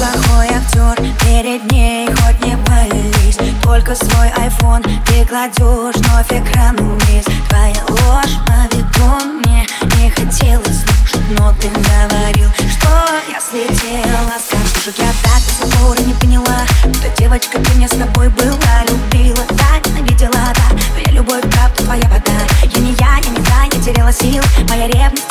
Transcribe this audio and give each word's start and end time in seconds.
плохой 0.00 0.48
актер. 0.48 0.96
Перед 1.20 1.70
ней 1.70 2.06
хоть 2.06 2.44
не 2.44 2.56
пались 2.64 3.38
Только 3.62 3.94
свой 3.94 4.30
айфон. 4.30 4.82
Ты 5.06 5.24
кладешь 5.26 5.96
Вновь 5.96 6.32
экран 6.32 6.76
вниз. 6.76 7.24
Твоя 7.48 7.82
ложь 7.88 8.36
по 8.46 8.74
виду 8.74 9.40
мне 9.40 9.66
не 9.96 10.10
хотелось 10.10 10.80
слушать 10.84 11.38
Но 11.38 11.52
ты 11.60 11.68
говорил, 11.68 12.48
что 12.56 12.88
я 13.30 13.40
слетела. 13.40 14.32
Скажешь, 14.40 14.98
я 14.98 15.12
так 15.22 15.42
до 15.44 15.66
сих 15.66 15.78
пор 15.78 16.00
не 16.00 16.14
поняла 16.14 16.64
Что 16.80 17.08
девочка, 17.18 17.58
ты 17.60 17.70
мне 17.74 17.86
с 17.86 17.92
тобой 17.92 18.28
была 18.30 18.84
Любила, 18.88 19.44
да, 19.50 19.88
ненавидела, 19.90 20.32
да. 20.32 20.76
Твоя 20.92 21.10
любовь, 21.12 21.42
правда, 21.42 21.84
твоя 21.84 22.08
вода. 22.08 22.40
Я 22.62 22.80
не 22.80 22.92
я, 22.92 23.18
я 23.22 23.30
не 23.30 23.44
та, 23.44 23.66
не 23.66 23.84
теряла 23.84 24.12
сил. 24.12 24.42
Моя 24.68 24.86
ревность 24.86 25.29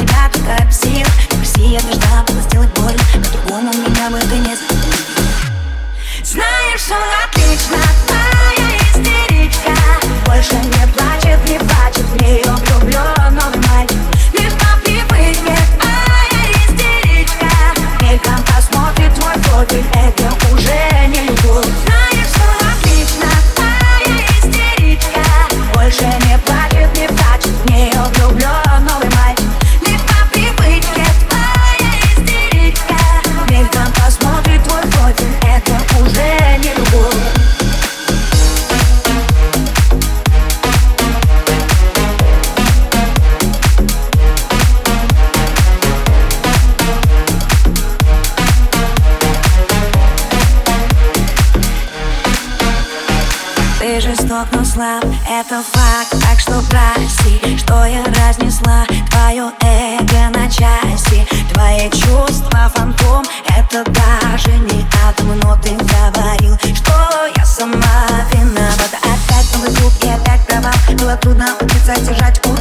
жесток, 54.10 54.48
но 54.52 54.64
слаб, 54.66 55.04
это 55.30 55.62
факт 55.62 56.16
Так 56.22 56.40
что 56.40 56.62
прости, 56.70 57.58
что 57.58 57.86
я 57.86 58.04
разнесла 58.06 58.86
Твое 59.10 59.52
эго 59.62 60.38
на 60.38 60.50
части. 60.50 61.28
Твои 61.54 61.90
чувства 61.92 62.72
фантом 62.74 63.24
Это 63.58 63.84
даже 63.84 64.52
не 64.58 64.86
атом 65.08 65.38
Но 65.40 65.56
ты 65.62 65.76
говорил, 65.76 66.58
что 66.76 66.94
я 67.36 67.46
сама 67.46 68.08
виновата 68.34 68.98
Опять 68.98 69.54
новый 69.56 69.76
круг 69.76 69.94
и 70.02 70.10
опять 70.10 70.46
провал 70.48 70.74
Было 70.98 71.16
трудно 71.18 71.56
учиться 71.62 71.96
держать 72.00 72.40
удар 72.46 72.59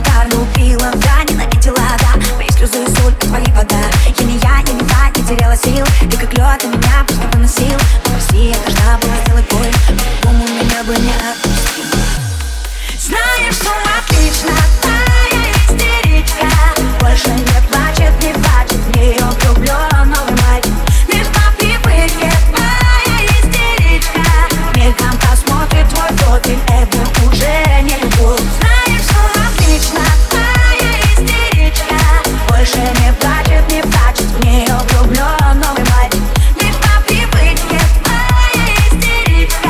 плачет, 33.28 33.70
не 33.70 33.83
плачет 33.83 34.27
В 34.27 34.44
нее 34.44 34.77
влюблен 34.89 35.61
новый 35.61 35.84
мальчик 35.90 36.22
Лишь 36.61 36.77
по 36.77 37.02
привычке 37.06 37.80
Твоя 38.02 38.66
истеричка 38.86 39.68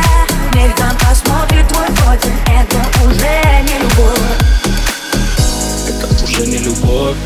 Мельком 0.55 0.97
посмотрит 0.99 1.69
твой 1.69 1.87
профиль 1.87 2.33
Это 2.47 2.77
уже 3.05 3.63
не 3.63 3.79
любовь. 3.79 4.21
Это 5.89 6.25
уже 6.25 6.47
не 6.47 6.59
любовь 6.59 7.17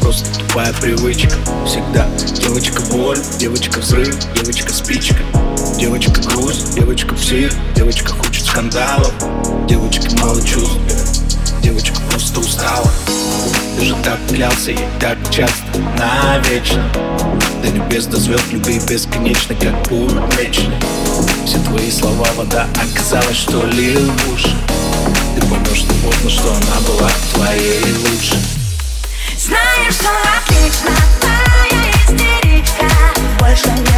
Просто 0.00 0.38
тупая 0.38 0.72
привычка. 0.74 1.36
Всегда 1.66 2.08
девочка 2.34 2.82
боль, 2.90 3.18
девочка 3.38 3.78
взрыв, 3.78 4.16
девочка 4.34 4.72
спичка. 4.72 5.22
Девочка 5.78 6.20
грусть, 6.22 6.74
девочка 6.74 7.14
псих, 7.14 7.52
девочка 7.76 8.12
хочет 8.12 8.44
скандалов. 8.44 9.12
Девочка 9.68 10.10
мало 10.16 10.42
чувств, 10.42 10.78
девочка 11.62 12.00
просто 12.10 12.40
устала 12.40 12.90
Ты 13.78 13.84
же 13.84 13.96
так 14.04 14.18
клялся 14.28 14.70
ей 14.70 14.86
так 15.00 15.18
часто, 15.30 15.78
навечно. 15.98 16.84
До 17.62 17.68
небес, 17.70 18.06
до 18.06 18.18
звезд, 18.18 18.44
люби 18.52 18.78
бесконечно, 18.88 19.54
как 19.54 19.82
путь 19.88 20.12
вечный. 20.38 20.76
Все 21.46 21.58
твои 21.58 21.90
слова 21.90 22.28
вода, 22.36 22.66
оказалось, 22.76 23.36
что 23.36 23.64
лил 23.66 24.00
в 24.00 24.32
уши 24.32 24.54
Ты 25.34 25.46
поймешь, 25.46 25.78
что 25.78 25.94
поздно, 25.94 26.30
что 26.30 26.48
она 26.48 26.80
была 26.86 27.10
твоей 27.34 27.82
лучшей 27.94 28.38
Знаешь, 29.36 29.94
что 29.94 30.10
отлично 30.38 30.90
Твоя 31.20 31.90
истеричка. 31.90 32.86
Больше 33.40 33.68
не 33.70 33.89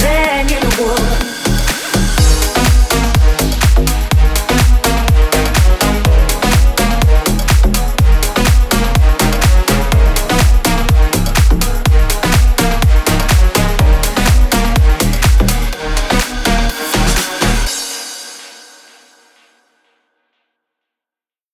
man 0.00 0.50
in 0.50 0.60
the 0.60 0.82
world. 0.82 1.01